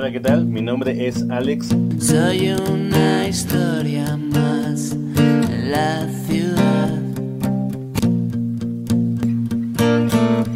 [0.00, 0.46] Hola, ¿qué tal?
[0.46, 1.70] Mi nombre es Alex.
[1.98, 7.02] Soy una historia más en la ciudad.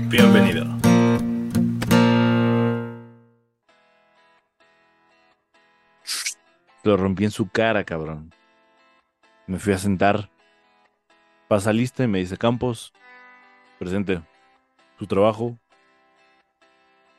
[0.08, 0.64] Bienvenido.
[6.84, 8.32] Lo rompí en su cara, cabrón.
[9.48, 10.30] Me fui a sentar.
[11.48, 12.92] Pasa lista y me dice, Campos,
[13.80, 14.22] presente.
[15.00, 15.58] Su trabajo.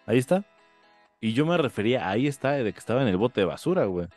[0.06, 0.46] Ahí está.
[1.24, 4.10] Y yo me refería, ahí está, de que estaba en el bote de basura, güey.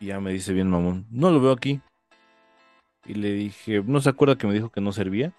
[0.00, 1.82] Y ya me dice bien mamón, no lo veo aquí.
[3.04, 5.34] Y le dije, ¿no se acuerda que me dijo que no servía?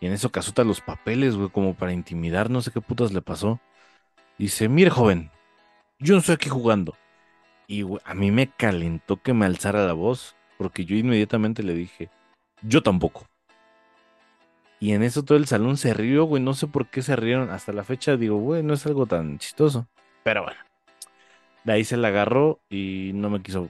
[0.00, 3.20] Y en eso casuta los papeles, güey, como para intimidar, no sé qué putas le
[3.20, 3.60] pasó.
[4.38, 5.30] Dice, mire joven,
[5.98, 6.96] yo no estoy aquí jugando.
[7.66, 12.08] Y a mí me calentó que me alzara la voz, porque yo inmediatamente le dije,
[12.62, 13.26] yo tampoco.
[14.80, 17.50] Y en eso todo el salón se rió, güey, no sé por qué se rieron.
[17.50, 19.86] Hasta la fecha digo, güey, no es algo tan chistoso.
[20.22, 20.60] Pero bueno,
[21.64, 23.68] de ahí se la agarró y no me quiso.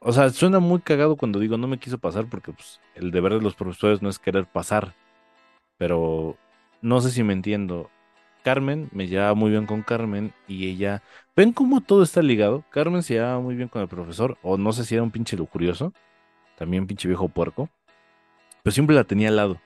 [0.00, 3.34] O sea, suena muy cagado cuando digo no me quiso pasar, porque pues, el deber
[3.34, 4.94] de los profesores no es querer pasar.
[5.76, 6.36] Pero
[6.80, 7.90] no sé si me entiendo.
[8.42, 11.02] Carmen me llevaba muy bien con Carmen y ella.
[11.36, 12.64] ¿Ven cómo todo está ligado?
[12.70, 15.36] Carmen se llevaba muy bien con el profesor, o no sé si era un pinche
[15.36, 15.92] lujurioso,
[16.56, 17.68] también pinche viejo puerco,
[18.62, 19.60] pero siempre la tenía al lado.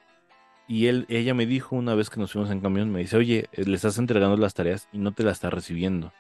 [0.67, 3.49] Y él, ella me dijo una vez que nos fuimos en camión, me dice, oye,
[3.53, 6.13] eh, le estás entregando las tareas y no te las está recibiendo.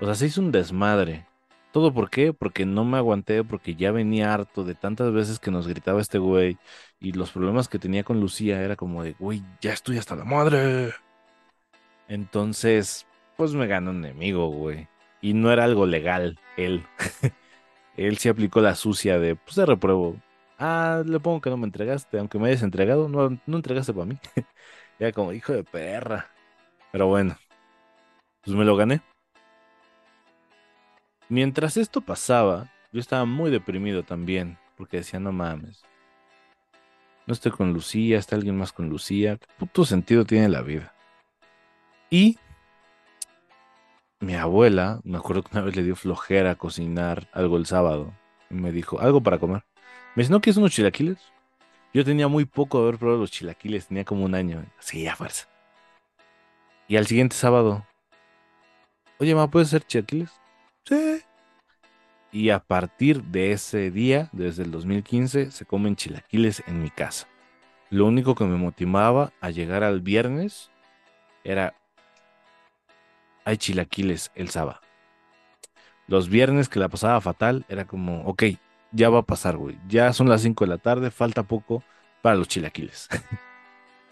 [0.00, 1.26] O sea, se hizo un desmadre.
[1.72, 2.32] ¿Todo por qué?
[2.32, 6.18] Porque no me aguanté, porque ya venía harto de tantas veces que nos gritaba este
[6.18, 6.56] güey
[7.00, 10.24] y los problemas que tenía con Lucía era como de, güey, ya estoy hasta la
[10.24, 10.92] madre.
[12.06, 14.88] Entonces, pues me ganó un enemigo, güey.
[15.20, 16.86] Y no era algo legal, él.
[17.96, 20.16] él se aplicó la sucia de, pues de repruebo.
[20.58, 24.06] Ah, le pongo que no me entregaste, aunque me hayas entregado, no, no entregaste para
[24.06, 24.18] mí.
[24.98, 26.30] Era como hijo de perra.
[26.92, 27.36] Pero bueno,
[28.42, 29.02] pues me lo gané.
[31.28, 35.82] Mientras esto pasaba, yo estaba muy deprimido también, porque decía, no mames.
[37.26, 39.38] No estoy con Lucía, está alguien más con Lucía.
[39.38, 40.94] ¿Qué puto sentido tiene la vida?
[42.10, 42.38] Y
[44.20, 48.12] mi abuela, me acuerdo que una vez le dio flojera cocinar algo el sábado.
[48.50, 49.64] Y me dijo, algo para comer.
[50.14, 51.18] Me dice, ¿no quieres unos chilaquiles?
[51.92, 54.64] Yo tenía muy poco de haber probado los chilaquiles, tenía como un año.
[54.78, 55.48] Sí, a fuerza.
[56.86, 57.84] Y al siguiente sábado,
[59.18, 60.30] oye, ma, ¿puedes hacer chilaquiles?
[60.84, 61.22] Sí.
[62.30, 67.26] Y a partir de ese día, desde el 2015, se comen chilaquiles en mi casa.
[67.90, 70.70] Lo único que me motivaba a llegar al viernes
[71.42, 71.74] era,
[73.44, 74.80] hay chilaquiles el sábado.
[76.06, 78.44] Los viernes que la pasaba fatal, era como, ok,
[78.94, 79.78] ya va a pasar, güey.
[79.88, 81.82] Ya son las 5 de la tarde, falta poco
[82.22, 83.08] para los chilaquiles.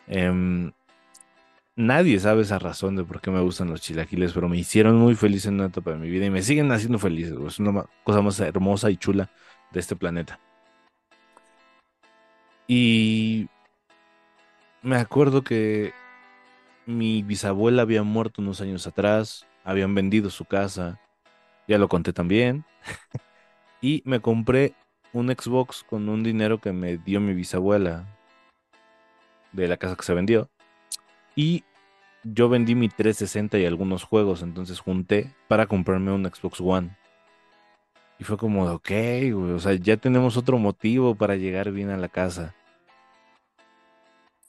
[0.08, 0.72] Em,
[1.76, 5.14] nadie sabe esa razón de por qué me gustan los chilaquiles, pero me hicieron muy
[5.14, 7.32] feliz en una etapa de mi vida y me siguen haciendo feliz.
[7.32, 7.46] güey.
[7.46, 9.30] Es una cosa más hermosa y chula
[9.70, 10.40] de este planeta.
[12.66, 13.48] Y
[14.82, 15.94] me acuerdo que
[16.86, 21.00] mi bisabuela había muerto unos años atrás, habían vendido su casa,
[21.68, 22.64] ya lo conté también.
[23.82, 24.74] y me compré
[25.12, 28.06] un Xbox con un dinero que me dio mi bisabuela
[29.52, 30.48] de la casa que se vendió.
[31.36, 31.64] Y
[32.22, 36.96] yo vendí mi 360 y algunos juegos, entonces junté para comprarme un Xbox One.
[38.18, 38.90] Y fue como, ok,
[39.34, 42.54] o sea, ya tenemos otro motivo para llegar bien a la casa.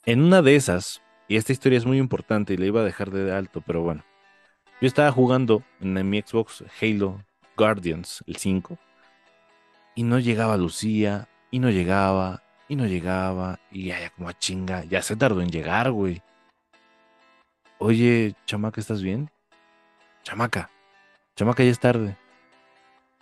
[0.06, 3.10] En una de esas, y esta historia es muy importante y la iba a dejar
[3.10, 4.04] de alto, pero bueno.
[4.80, 7.24] Yo estaba jugando en mi Xbox Halo
[7.56, 8.78] Guardians, el 5,
[9.94, 14.84] y no llegaba Lucía, y no llegaba, y no llegaba, y ya, como a chinga,
[14.84, 16.22] ya se tardó en llegar, güey.
[17.78, 19.30] Oye, chamaca, ¿estás bien?
[20.22, 20.70] Chamaca,
[21.36, 22.16] chamaca, ya es tarde.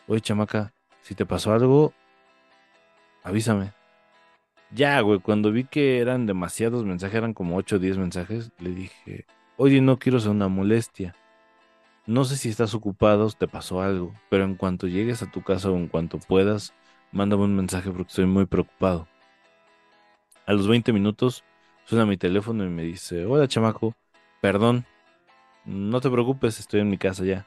[0.07, 1.93] Oye, chamaca, si te pasó algo,
[3.23, 3.73] avísame.
[4.71, 8.71] Ya, güey, cuando vi que eran demasiados mensajes, eran como 8 o 10 mensajes, le
[8.71, 11.15] dije, oye, no quiero ser una molestia.
[12.07, 15.71] No sé si estás ocupado, te pasó algo, pero en cuanto llegues a tu casa
[15.71, 16.75] o en cuanto puedas,
[17.13, 19.07] mándame un mensaje porque estoy muy preocupado.
[20.45, 21.45] A los 20 minutos
[21.85, 23.95] suena mi teléfono y me dice, hola chamaco,
[24.41, 24.85] perdón,
[25.65, 27.47] no te preocupes, estoy en mi casa ya.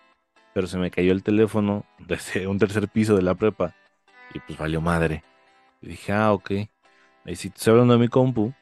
[0.54, 3.76] Pero se me cayó el teléfono desde un tercer piso de la prepa
[4.34, 5.26] y pues valió madre.
[5.82, 6.52] Y dije, ah, ok.
[7.26, 8.54] Y si estoy hablando de mi compu,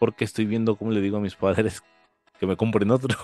[0.00, 1.80] porque estoy viendo cómo le digo a mis padres
[2.40, 3.16] que me compren otro.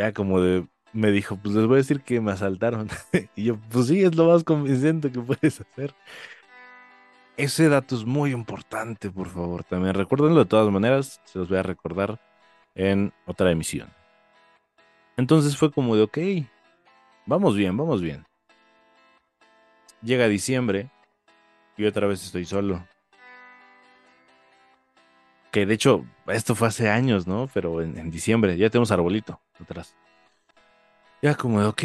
[0.00, 2.88] Ya como de, me dijo, pues les voy a decir que me asaltaron.
[3.36, 5.94] y yo, pues sí, es lo más convincente que puedes hacer.
[7.36, 9.62] Ese dato es muy importante, por favor.
[9.62, 12.18] También recuérdenlo de todas maneras, se los voy a recordar
[12.74, 13.90] en otra emisión.
[15.18, 16.18] Entonces fue como de, ok,
[17.26, 18.24] vamos bien, vamos bien.
[20.00, 20.88] Llega diciembre
[21.76, 22.86] y otra vez estoy solo.
[25.50, 27.48] Que de hecho, esto fue hace años, ¿no?
[27.52, 29.96] Pero en, diciembre, ya tenemos arbolito atrás.
[31.22, 31.82] Ya como de, ok,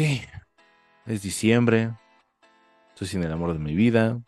[1.06, 1.90] es diciembre,
[2.90, 4.20] estoy sin el amor de mi vida.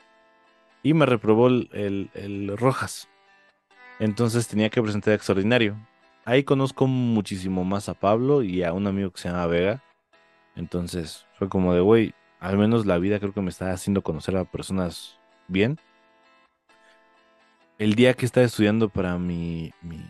[0.82, 3.08] Y me reprobó el, el- el Rojas.
[3.98, 5.76] Entonces tenía que presentar extraordinario.
[6.24, 9.82] Ahí conozco muchísimo más a Pablo y a un amigo que se llama Vega.
[10.56, 14.36] Entonces fue como de, güey, al menos la vida creo que me está haciendo conocer
[14.36, 15.18] a personas
[15.48, 15.78] bien.
[17.78, 20.00] El día que estaba estudiando para mi, mi,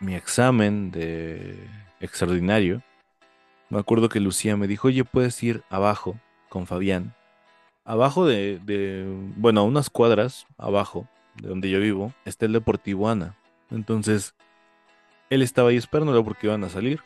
[0.00, 1.56] mi examen de
[2.00, 2.82] extraordinario,
[3.70, 7.14] me acuerdo que Lucía me dijo, oye, puedes ir abajo con Fabián.
[7.86, 9.06] Abajo de, de,
[9.36, 13.36] bueno, a unas cuadras abajo de donde yo vivo, está el Deportivo Ana.
[13.70, 14.34] Entonces,
[15.30, 17.00] él estaba ahí esperándolo porque iban a salir.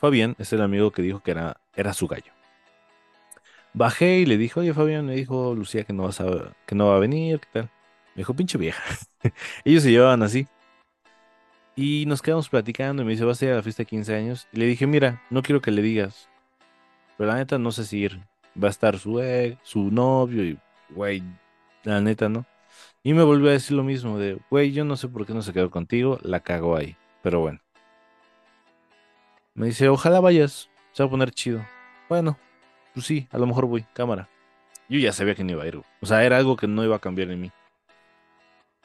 [0.00, 2.32] Fabián es el amigo que dijo que era, era su gallo.
[3.72, 6.12] Bajé y le dije, oye Fabián, me dijo Lucía que no, a,
[6.66, 7.70] que no va a venir, ¿qué tal?
[8.14, 8.82] Me dijo, pinche vieja.
[9.64, 10.46] Ellos se llevaban así.
[11.76, 14.14] Y nos quedamos platicando y me dice, ¿vas a ir a la fiesta de 15
[14.14, 14.48] años?
[14.52, 16.28] Y le dije, mira, no quiero que le digas.
[17.18, 18.20] Pero la neta no sé si ir.
[18.62, 20.58] Va a estar su ex, su novio y,
[20.90, 21.24] güey,
[21.82, 22.46] la neta no.
[23.02, 25.42] Y me volvió a decir lo mismo de, güey, yo no sé por qué no
[25.42, 26.96] se quedó contigo, la cagó ahí.
[27.22, 27.60] Pero bueno.
[29.54, 31.64] Me dice, ojalá vayas, se va a poner chido.
[32.08, 32.38] Bueno,
[32.92, 34.28] pues sí, a lo mejor voy, cámara.
[34.88, 35.80] Yo ya sabía que no iba a ir.
[36.00, 37.52] O sea, era algo que no iba a cambiar en mí.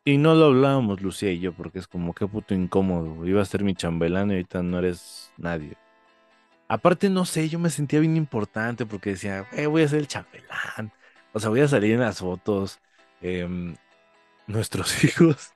[0.06, 3.26] Y no lo hablábamos Lucía y yo, porque es como qué puto incómodo.
[3.28, 5.78] Iba a ser mi chambelán y ahorita no eres nadie.
[6.68, 10.08] Aparte, no sé, yo me sentía bien importante porque decía, "Güey, voy a ser el
[10.08, 10.94] chambelán.
[11.34, 12.80] O sea, voy a salir en las fotos.
[13.22, 13.76] em,
[14.48, 15.54] nuestros hijos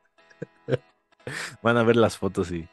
[1.62, 2.68] van a ver las fotos y.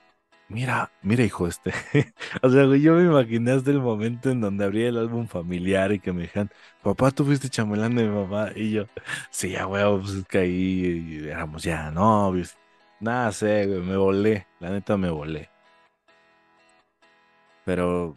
[0.50, 1.72] Mira, mira, hijo, este.
[2.42, 6.00] o sea, yo me imaginé hasta el momento en donde abría el álbum familiar y
[6.00, 6.50] que me dijeran,
[6.82, 8.50] papá, tú fuiste chambelán de mi papá.
[8.56, 8.86] Y yo,
[9.30, 12.56] sí, ya, güey, pues es que ahí éramos ya novios.
[13.00, 14.46] Nada sé, güey, me volé.
[14.58, 15.48] La neta me volé.
[17.64, 18.14] Pero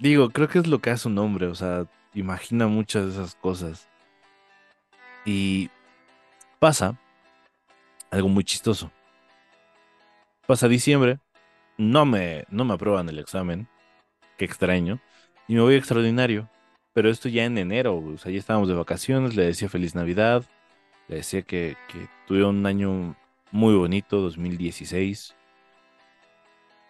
[0.00, 3.34] Digo, creo que es lo que hace un hombre, o sea, imagina muchas de esas
[3.34, 3.86] cosas.
[5.26, 5.70] Y
[6.58, 6.98] pasa
[8.10, 8.90] algo muy chistoso.
[10.50, 11.20] Pasa diciembre,
[11.78, 13.68] no me, no me aprueban el examen,
[14.36, 15.00] qué extraño,
[15.46, 16.50] y me voy extraordinario.
[16.92, 20.42] Pero esto ya en enero, o sea, ya estábamos de vacaciones, le decía feliz Navidad,
[21.06, 23.14] le decía que, que tuve un año
[23.52, 25.36] muy bonito, 2016.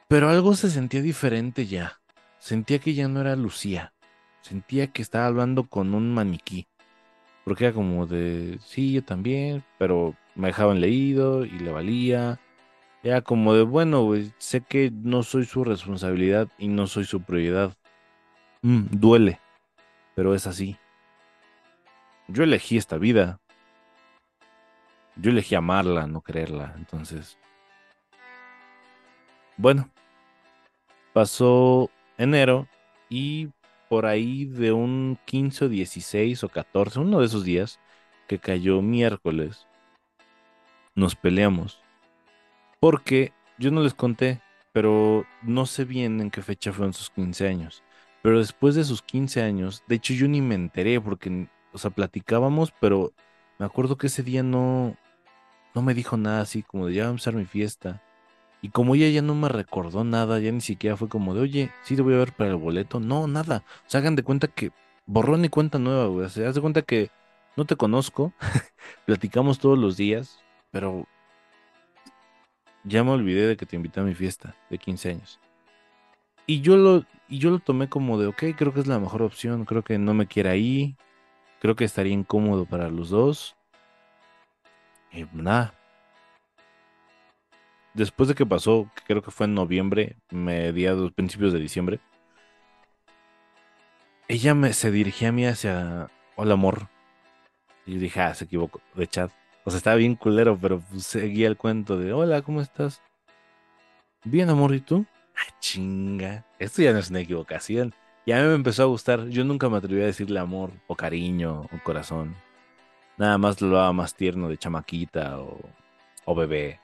[0.08, 2.00] Pero algo se sentía diferente ya.
[2.38, 3.92] Sentía que ya no era Lucía.
[4.40, 6.66] Sentía que estaba hablando con un maniquí.
[7.44, 12.40] Porque era como de, sí, yo también, pero me dejaban leído y le valía.
[13.02, 17.22] Era como de, bueno, güey, sé que no soy su responsabilidad y no soy su
[17.22, 17.74] prioridad.
[18.62, 19.40] Mm, duele,
[20.14, 20.76] pero es así.
[22.28, 23.40] Yo elegí esta vida.
[25.16, 26.74] Yo elegí amarla, no quererla.
[26.76, 27.38] Entonces,
[29.56, 29.90] bueno,
[31.12, 32.68] pasó enero
[33.08, 33.48] y
[33.88, 37.80] por ahí de un 15 o 16 o 14, uno de esos días
[38.28, 39.66] que cayó miércoles,
[40.94, 41.80] nos peleamos.
[42.80, 44.40] Porque yo no les conté,
[44.72, 47.82] pero no sé bien en qué fecha fueron sus 15 años.
[48.22, 51.90] Pero después de sus 15 años, de hecho yo ni me enteré porque, o sea,
[51.90, 53.12] platicábamos, pero
[53.58, 54.96] me acuerdo que ese día no,
[55.74, 58.02] no me dijo nada así como de ya va a empezar mi fiesta.
[58.62, 61.70] Y como ella ya no me recordó nada, ya ni siquiera fue como de, oye,
[61.82, 63.00] sí te voy a ver para el boleto.
[63.00, 63.62] No, nada.
[63.86, 64.70] O sea, hagan de cuenta que
[65.06, 66.26] borrón y cuenta nueva, güey.
[66.26, 67.10] O sea, haz de cuenta que
[67.56, 68.32] no te conozco,
[69.06, 71.06] platicamos todos los días, pero
[72.84, 75.40] ya me olvidé de que te invité a mi fiesta de 15 años.
[76.46, 79.22] Y yo lo, y yo lo tomé como de, ok, creo que es la mejor
[79.22, 80.96] opción, creo que no me quiera ahí,
[81.60, 83.56] creo que estaría incómodo para los dos.
[85.12, 85.74] Y nada.
[87.94, 92.00] Después de que pasó, creo que fue en noviembre, mediados, principios de diciembre,
[94.28, 96.88] ella me, se dirigía a mí hacia, hola amor.
[97.84, 99.32] Y dije, ah, se equivocó, de chat.
[99.64, 103.02] O sea, estaba bien culero, pero pues, seguía el cuento de, hola, ¿cómo estás?
[104.24, 105.06] Bien, amor, ¿y tú?
[105.36, 106.44] Ah, chinga.
[106.58, 107.94] Esto ya no es una equivocación.
[108.24, 109.28] Y a mí me empezó a gustar.
[109.28, 112.36] Yo nunca me atreví a decirle amor, o cariño, o corazón.
[113.16, 115.58] Nada más lo daba más tierno de chamaquita o,
[116.24, 116.80] o bebé.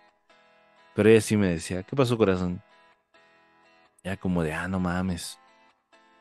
[0.95, 2.63] Pero ella sí me decía, ¿qué pasó, corazón?
[4.03, 5.39] Ya como de, ah, no mames.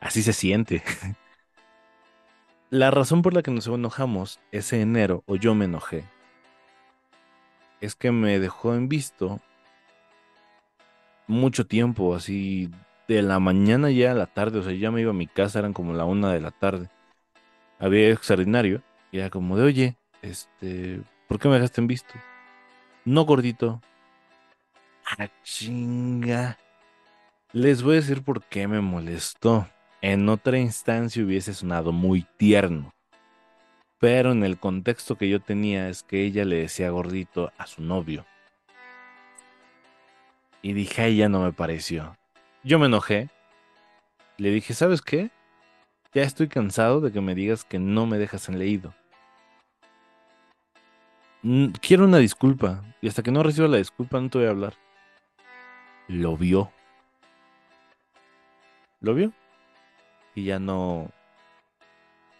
[0.00, 0.82] Así se siente.
[2.70, 6.04] La razón por la que nos enojamos ese enero, o yo me enojé,
[7.80, 9.40] es que me dejó en visto
[11.26, 12.70] mucho tiempo, así
[13.08, 15.58] de la mañana ya a la tarde, o sea, ya me iba a mi casa,
[15.58, 16.88] eran como la una de la tarde.
[17.78, 22.14] Había extraordinario, y era como de, oye, este, ¿por qué me dejaste en visto?
[23.04, 23.80] No, gordito.
[25.18, 26.58] Ah, chinga.
[27.52, 29.68] Les voy a decir por qué me molestó.
[30.02, 32.92] En otra instancia hubiese sonado muy tierno.
[33.98, 37.82] Pero en el contexto que yo tenía es que ella le decía gordito a su
[37.82, 38.26] novio.
[40.60, 42.16] Y dije, a ella no me pareció.
[42.62, 43.30] Yo me enojé.
[44.36, 45.30] Le dije, ¿sabes qué?
[46.12, 48.94] Ya estoy cansado de que me digas que no me dejas en leído.
[51.80, 52.82] Quiero una disculpa.
[53.00, 54.74] Y hasta que no reciba la disculpa no te voy a hablar.
[56.08, 56.72] Lo vio.
[59.00, 59.32] Lo vio.
[60.34, 61.10] Y ya no...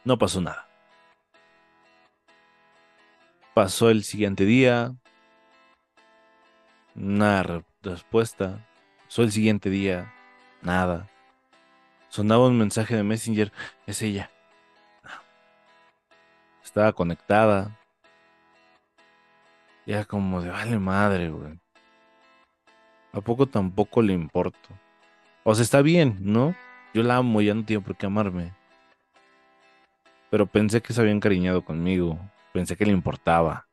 [0.05, 0.66] No pasó nada.
[3.57, 4.95] Pasó el siguiente día.
[6.95, 8.69] Una re- respuesta.
[9.07, 10.13] Pasó el siguiente día.
[10.61, 11.09] Nada.
[12.11, 13.51] Sonaba un mensaje de Messenger.
[13.87, 14.31] Es ella.
[16.63, 17.75] Estaba conectada.
[19.87, 21.59] Ya como de vale madre, güey.
[23.15, 24.69] ¿A poco tampoco le importo?
[25.45, 26.55] O sea, está bien, ¿no?
[26.93, 28.53] Yo la amo, ya no tiene por qué amarme.
[30.29, 32.21] Pero pensé que se había encariñado conmigo.
[32.57, 33.67] Pensé que le importaba.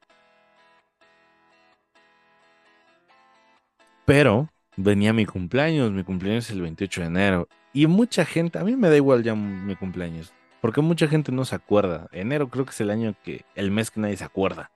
[4.04, 7.48] Pero venía mi cumpleaños, mi cumpleaños es el 28 de enero.
[7.72, 10.34] Y mucha gente, a mí me da igual ya mi cumpleaños.
[10.60, 12.10] Porque mucha gente no se acuerda.
[12.12, 14.70] Enero creo que es el año que, el mes que nadie se acuerda.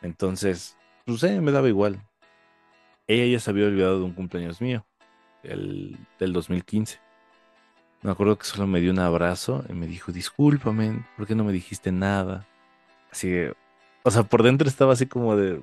[0.00, 1.98] Entonces, pues eh, me daba igual.
[3.08, 4.86] Ella ya se había olvidado de un cumpleaños mío,
[5.42, 7.00] el del 2015.
[8.02, 11.42] Me acuerdo que solo me dio un abrazo y me dijo, discúlpame, ¿por qué no
[11.42, 12.46] me dijiste nada?
[13.14, 13.54] Así que,
[14.02, 15.62] o sea, por dentro estaba así como de,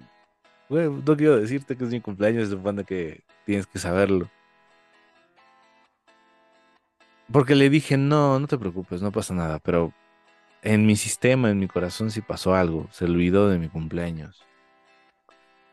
[0.70, 4.30] güey, no quiero decirte que es mi cumpleaños, supone que tienes que saberlo.
[7.30, 9.92] Porque le dije, no, no te preocupes, no pasa nada, pero
[10.62, 14.46] en mi sistema, en mi corazón sí pasó algo, se olvidó de mi cumpleaños.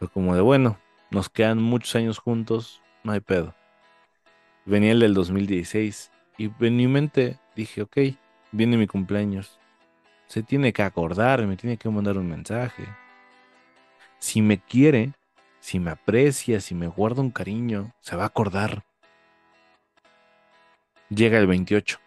[0.01, 0.81] Fue como de, bueno,
[1.13, 3.55] nos quedan muchos años juntos, no hay pedo.
[4.67, 7.99] Venía el del 2016 y en mi mente dije, ok,
[8.51, 9.61] viene mi cumpleaños.
[10.29, 12.85] Se tiene que acordar, me tiene que mandar un mensaje.
[14.19, 15.13] Si me quiere,
[15.59, 18.85] si me aprecia, si me guarda un cariño, se va a acordar.
[21.09, 21.99] Llega el 28.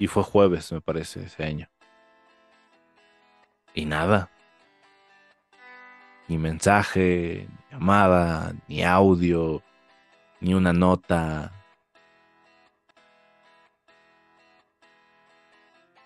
[0.00, 1.68] Y fue jueves, me parece, ese año.
[3.72, 4.28] Y nada.
[6.26, 9.62] Ni mensaje, ni llamada, ni audio,
[10.40, 11.59] ni una nota.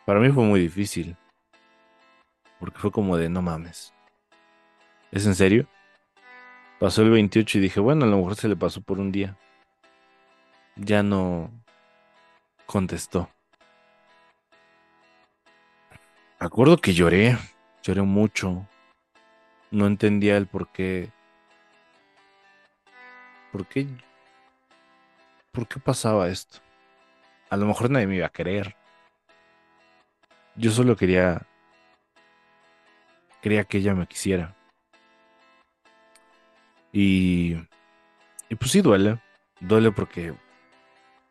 [0.04, 1.16] Para mí fue muy difícil.
[2.58, 3.94] Porque fue como de no mames.
[5.10, 5.66] ¿Es en serio?
[6.78, 9.38] Pasó el 28 y dije, bueno, a lo mejor se le pasó por un día.
[10.76, 11.50] Ya no
[12.66, 13.30] contestó.
[16.38, 17.38] Acuerdo que lloré,
[17.82, 18.66] lloré mucho.
[19.70, 21.10] No entendía el por qué.
[23.52, 23.86] ¿Por qué?
[25.52, 26.58] ¿Por qué pasaba esto?
[27.48, 28.76] A lo mejor nadie me iba a querer.
[30.56, 31.46] Yo solo quería.
[33.42, 34.54] Quería que ella me quisiera.
[36.92, 37.56] Y.
[38.48, 39.20] Y pues sí duele.
[39.60, 40.34] Duele porque.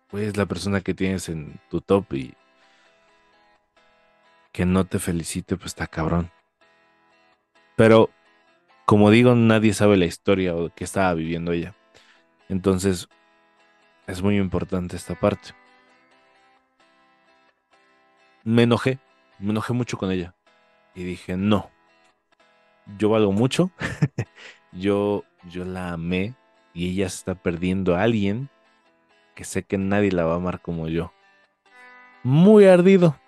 [0.10, 2.36] Pues la persona que tienes en tu top y.
[4.52, 6.32] Que no te felicite, pues está cabrón.
[7.76, 8.10] Pero.
[8.86, 11.74] Como digo, nadie sabe la historia o qué estaba viviendo ella.
[12.50, 13.08] Entonces.
[14.06, 15.52] Es muy importante esta parte.
[18.44, 19.00] Me enojé.
[19.40, 20.36] Me enojé mucho con ella.
[20.96, 21.72] Y dije, no.
[22.98, 23.72] Yo valgo mucho.
[24.72, 26.36] yo, yo la amé.
[26.74, 28.50] Y ella está perdiendo a alguien
[29.36, 31.12] que sé que nadie la va a amar como yo.
[32.24, 33.20] Muy ardido.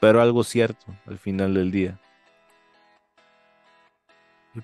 [0.00, 1.98] Pero algo cierto al final del día.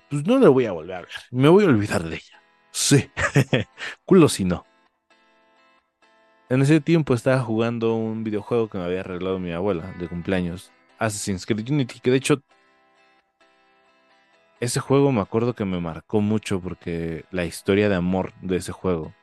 [0.09, 1.11] Pues no le voy a volver a hablar.
[1.31, 2.41] Me voy a olvidar de ella.
[2.71, 3.09] Sí.
[4.05, 4.65] Culo si no.
[6.51, 10.69] En ese tiempo estaba jugando un videojuego que me había arreglado mi abuela de cumpleaños.
[10.99, 12.41] Assassin's Creed Unity, que de hecho
[14.59, 18.73] ese juego me acuerdo que me marcó mucho porque la historia de amor de ese
[18.73, 19.13] juego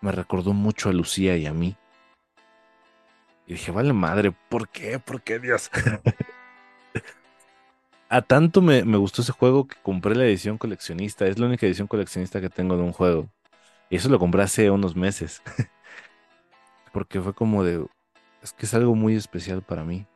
[0.00, 1.76] me recordó mucho a Lucía y a mí.
[3.46, 4.98] Y dije, vale madre, ¿por qué?
[4.98, 5.70] ¿Por qué Dios?
[8.08, 11.26] a tanto me, me gustó ese juego que compré la edición coleccionista.
[11.26, 13.28] Es la única edición coleccionista que tengo de un juego.
[13.90, 15.42] Y eso lo compré hace unos meses.
[16.96, 17.86] porque fue como de,
[18.40, 20.06] es que es algo muy especial para mí.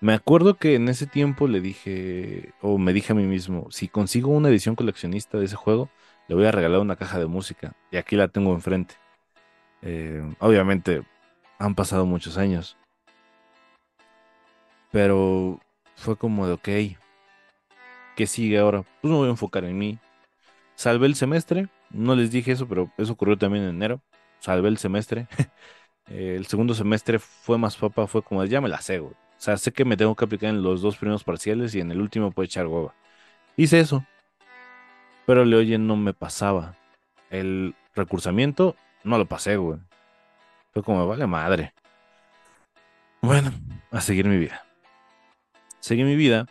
[0.00, 3.88] Me acuerdo que en ese tiempo le dije, o me dije a mí mismo, si
[3.88, 5.90] consigo una edición coleccionista de ese juego,
[6.28, 7.74] le voy a regalar una caja de música.
[7.90, 8.94] Y aquí la tengo enfrente.
[9.82, 11.02] Eh, obviamente
[11.58, 12.76] han pasado muchos años.
[14.92, 15.58] Pero
[15.96, 16.68] fue como de, ok,
[18.14, 18.84] ¿qué sigue ahora?
[19.00, 19.98] Pues me voy a enfocar en mí.
[20.76, 24.00] Salvé el semestre, no les dije eso, pero eso ocurrió también en enero.
[24.40, 25.26] Salvé el semestre.
[26.06, 29.12] el segundo semestre fue más papa, fue como, ya me la sé, güey.
[29.12, 31.92] O sea, sé que me tengo que aplicar en los dos primeros parciales y en
[31.92, 32.94] el último puedo echar hueva.
[33.56, 34.04] Hice eso.
[35.26, 36.76] Pero le oye, no me pasaba.
[37.30, 39.78] El recursamiento no lo pasé, güey.
[40.72, 41.72] Fue como, vale madre.
[43.20, 43.52] Bueno,
[43.90, 44.64] a seguir mi vida.
[45.80, 46.46] Seguí mi vida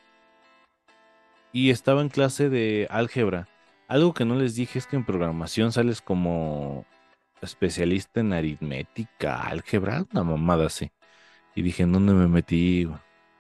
[1.51, 3.48] y estaba en clase de álgebra.
[3.88, 6.86] Algo que no les dije es que en programación sales como
[7.41, 10.91] especialista en aritmética, álgebra, una mamada así.
[11.56, 12.88] Y dije, ¿en dónde me metí?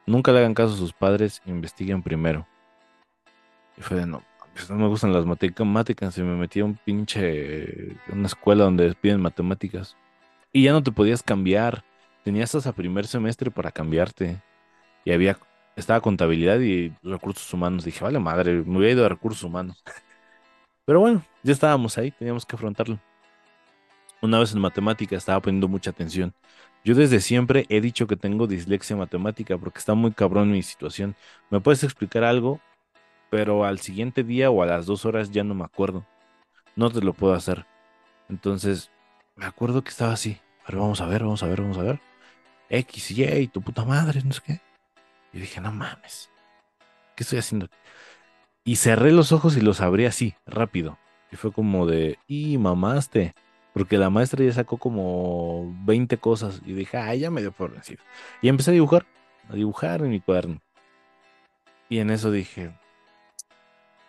[0.05, 2.47] Nunca le hagan caso a sus padres, investiguen primero.
[3.77, 4.23] Y fue de, no,
[4.53, 8.93] pues no me gustan las matemáticas y me metí a un pinche, una escuela donde
[8.95, 9.95] piden matemáticas.
[10.51, 11.83] Y ya no te podías cambiar.
[12.23, 14.41] Tenías hasta primer semestre para cambiarte.
[15.05, 15.37] Y había,
[15.75, 17.85] estaba contabilidad y recursos humanos.
[17.85, 19.83] Dije, vale madre, me hubiera ido a recursos humanos.
[20.85, 22.99] Pero bueno, ya estábamos ahí, teníamos que afrontarlo.
[24.21, 26.33] Una vez en matemática estaba poniendo mucha atención.
[26.83, 31.15] Yo desde siempre he dicho que tengo dislexia matemática porque está muy cabrón mi situación.
[31.49, 32.59] ¿Me puedes explicar algo?
[33.29, 36.05] Pero al siguiente día o a las dos horas ya no me acuerdo.
[36.75, 37.65] No te lo puedo hacer.
[38.29, 38.91] Entonces,
[39.35, 40.39] me acuerdo que estaba así.
[40.65, 41.99] Pero vamos a ver, vamos a ver, vamos a ver.
[42.69, 44.61] X y tu puta madre, no sé qué.
[45.33, 46.29] Y dije, no mames.
[47.15, 47.67] ¿Qué estoy haciendo?
[48.63, 50.97] Y cerré los ojos y los abrí así, rápido.
[51.31, 53.33] Y fue como de, y mamaste.
[53.73, 56.61] Porque la maestra ya sacó como 20 cosas.
[56.65, 58.01] Y dije, ah, ya me dio por vencido.
[58.41, 59.05] Y empecé a dibujar,
[59.49, 60.61] a dibujar en mi cuaderno.
[61.89, 62.71] Y en eso dije,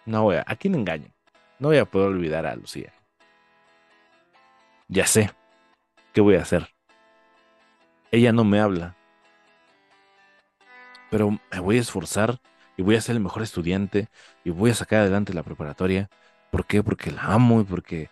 [0.06, 1.12] no voy a, ¿a quién engaño?
[1.58, 2.92] No voy a poder olvidar a Lucía.
[4.88, 5.30] Ya sé,
[6.12, 6.68] ¿qué voy a hacer?
[8.10, 8.96] Ella no me habla.
[11.10, 12.40] Pero me voy a esforzar
[12.76, 14.08] y voy a ser el mejor estudiante
[14.44, 16.08] y voy a sacar adelante la preparatoria.
[16.50, 16.82] ¿Por qué?
[16.82, 18.08] Porque la amo y porque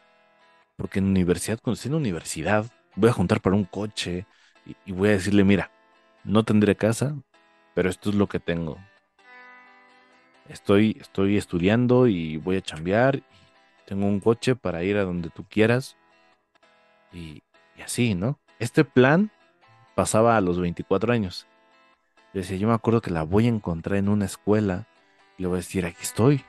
[0.76, 4.26] porque en universidad, cuando esté en universidad, voy a juntar para un coche
[4.84, 5.70] y, voy a decirle, mira,
[6.24, 7.16] no tendré casa,
[7.74, 8.78] pero esto es lo que tengo.
[10.48, 13.22] Estoy, estoy estudiando y voy a chambear.
[13.86, 15.96] Tengo un coche para ir a donde tú quieras.
[17.12, 17.42] Y,
[17.76, 18.38] y así, ¿no?
[18.58, 19.30] Este plan
[19.94, 21.46] pasaba a los 24 años.
[22.32, 24.86] Decía, yo me acuerdo que la voy a encontrar en una escuela
[25.38, 26.44] y le voy a decir, aquí estoy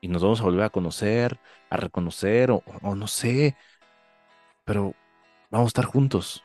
[0.00, 1.38] y nos vamos a volver a conocer,
[1.70, 2.62] a reconocer, o,
[2.94, 3.56] no sé,
[4.64, 4.94] pero
[5.50, 6.44] vamos a estar juntos.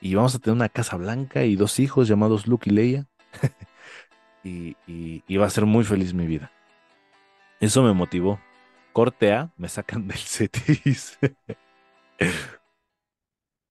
[0.00, 3.06] Y vamos a tener una casa blanca y dos hijos llamados Luke y Leia.
[4.44, 6.50] y, y, va a ser muy feliz mi vida.
[7.60, 8.40] Eso me motivó.
[8.92, 11.18] Corte A, me sacan del CETIS.